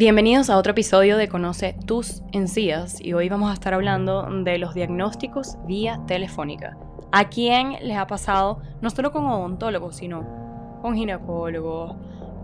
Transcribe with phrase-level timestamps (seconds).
[0.00, 4.56] Bienvenidos a otro episodio de Conoce tus encías y hoy vamos a estar hablando de
[4.56, 6.78] los diagnósticos vía telefónica.
[7.12, 11.96] ¿A quién les ha pasado no solo con odontólogos, sino con ginecólogos?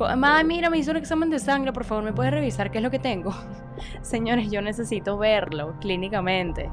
[0.00, 2.84] Ay, mira, me hizo un examen de sangre, por favor, ¿me puedes revisar qué es
[2.84, 3.34] lo que tengo?
[4.00, 6.70] Señores, yo necesito verlo clínicamente.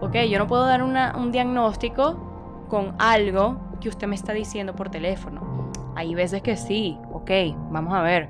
[0.00, 4.88] Ok, yo no puedo dar un diagnóstico con algo que usted me está diciendo por
[4.88, 5.72] teléfono.
[5.96, 7.30] Hay veces que sí, ok,
[7.72, 8.28] vamos a ver.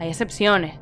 [0.00, 0.80] Hay excepciones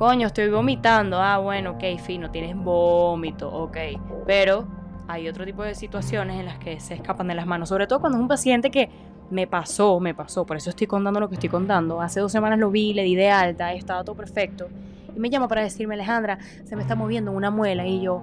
[0.00, 3.76] coño, estoy vomitando, ah, bueno, ok, fino, tienes vómito, ok,
[4.26, 4.66] pero
[5.06, 8.00] hay otro tipo de situaciones en las que se escapan de las manos, sobre todo
[8.00, 8.88] cuando es un paciente que
[9.28, 12.00] me pasó, me pasó, por eso estoy contando lo que estoy contando.
[12.00, 14.68] Hace dos semanas lo vi, le di de alta, estaba todo perfecto.
[15.14, 17.86] Y me llama para decirme, Alejandra, se me está moviendo una muela.
[17.86, 18.22] Y yo,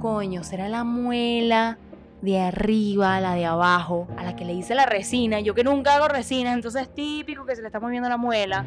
[0.00, 1.76] coño, ¿será la muela
[2.22, 5.40] de arriba, la de abajo, a la que le hice la resina?
[5.40, 8.64] Yo que nunca hago resina, entonces es típico que se le está moviendo la muela.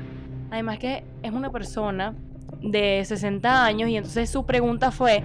[0.51, 2.15] Además que es una persona
[2.61, 5.23] de 60 años y entonces su pregunta fue,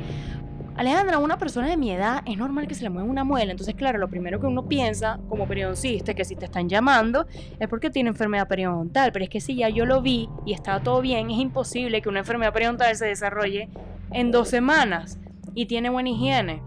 [0.74, 3.52] Alejandra, una persona de mi edad es normal que se le mueva una muela.
[3.52, 7.26] Entonces, claro, lo primero que uno piensa como periodoncista que si te están llamando
[7.60, 9.12] es porque tiene enfermedad periodontal.
[9.12, 12.08] Pero es que si ya yo lo vi y estaba todo bien, es imposible que
[12.08, 13.68] una enfermedad periodontal se desarrolle
[14.12, 15.18] en dos semanas
[15.54, 16.62] y tiene buena higiene.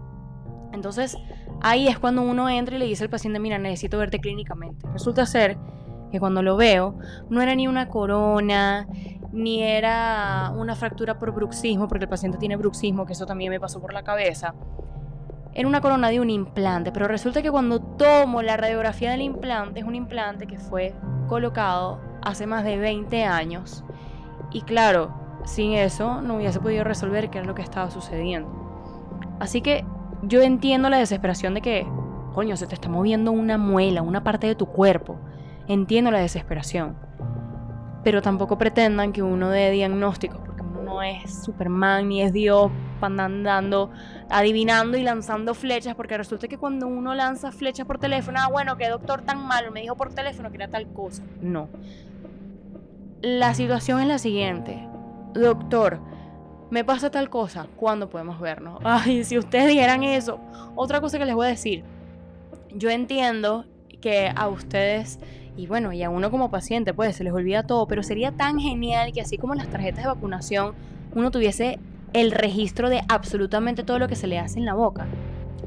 [0.72, 1.16] Entonces,
[1.60, 4.86] ahí es cuando uno entra y le dice al paciente, mira, necesito verte clínicamente.
[4.92, 5.56] Resulta ser
[6.16, 6.94] que cuando lo veo
[7.28, 8.86] no era ni una corona,
[9.32, 13.60] ni era una fractura por bruxismo, porque el paciente tiene bruxismo, que eso también me
[13.60, 14.54] pasó por la cabeza.
[15.52, 19.80] Era una corona de un implante, pero resulta que cuando tomo la radiografía del implante,
[19.80, 20.94] es un implante que fue
[21.28, 23.84] colocado hace más de 20 años.
[24.52, 28.50] Y claro, sin eso no hubiese podido resolver qué era lo que estaba sucediendo.
[29.38, 29.84] Así que
[30.22, 31.86] yo entiendo la desesperación de que,
[32.32, 35.18] coño, se te está moviendo una muela, una parte de tu cuerpo.
[35.68, 36.96] Entiendo la desesperación.
[38.04, 42.70] Pero tampoco pretendan que uno dé diagnósticos, porque uno no es Superman ni es Dios
[43.00, 43.90] andando,
[44.28, 48.76] adivinando y lanzando flechas, porque resulta que cuando uno lanza flechas por teléfono, ah, bueno,
[48.76, 51.22] qué doctor tan malo, me dijo por teléfono que era tal cosa.
[51.40, 51.68] No.
[53.22, 54.88] La situación es la siguiente.
[55.34, 56.00] Doctor,
[56.70, 58.80] me pasa tal cosa, ¿cuándo podemos vernos?
[58.84, 60.40] Ay, si ustedes dieran eso.
[60.74, 61.84] Otra cosa que les voy a decir.
[62.74, 63.64] Yo entiendo
[64.00, 65.18] que a ustedes
[65.56, 68.58] y bueno, y a uno como paciente, pues se les olvida todo, pero sería tan
[68.58, 70.74] genial que así como las tarjetas de vacunación,
[71.14, 71.78] uno tuviese
[72.12, 75.06] el registro de absolutamente todo lo que se le hace en la boca.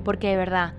[0.04, 0.74] Porque de verdad,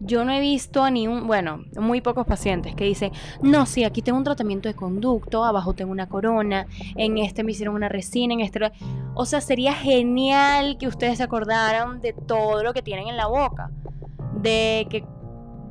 [0.00, 3.84] yo no he visto a ni un, bueno, muy pocos pacientes que dicen, no, sí,
[3.84, 7.88] aquí tengo un tratamiento de conducto, abajo tengo una corona, en este me hicieron una
[7.88, 8.72] resina, en este...
[9.14, 13.26] O sea, sería genial que ustedes se acordaran de todo lo que tienen en la
[13.26, 13.70] boca.
[14.40, 15.04] De que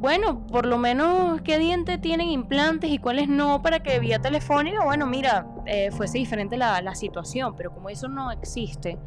[0.02, 4.84] bueno, por lo menos qué dientes tienen implantes y cuáles no, para que vía telefónica,
[4.84, 8.98] bueno, mira, eh, fuese diferente la, la situación, pero como eso no existe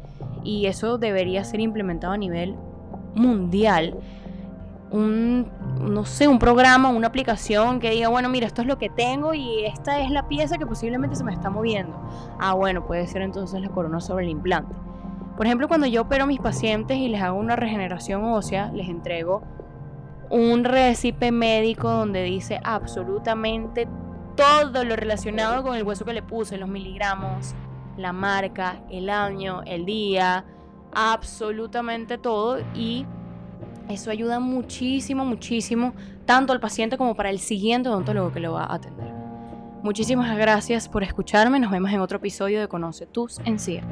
[0.45, 2.55] y eso debería ser implementado a nivel
[3.13, 3.97] mundial,
[4.89, 5.51] un,
[5.81, 9.33] no sé, un programa, una aplicación que diga, bueno, mira, esto es lo que tengo
[9.33, 11.93] y esta es la pieza que posiblemente se me está moviendo.
[12.39, 14.73] Ah, bueno, puede ser entonces la corona sobre el implante.
[15.35, 18.87] Por ejemplo, cuando yo opero a mis pacientes y les hago una regeneración ósea, les
[18.87, 19.43] entrego
[20.29, 23.87] un recipe médico donde dice absolutamente
[24.35, 27.55] todo lo relacionado con el hueso que le puse, los miligramos,
[27.97, 30.45] la marca, el año, el día,
[30.93, 33.05] absolutamente todo y
[33.89, 35.93] eso ayuda muchísimo, muchísimo,
[36.25, 39.13] tanto al paciente como para el siguiente odontólogo que lo va a atender.
[39.83, 43.85] Muchísimas gracias por escucharme, nos vemos en otro episodio de Conoce tus encías.